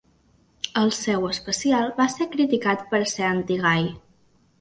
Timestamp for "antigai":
3.29-3.87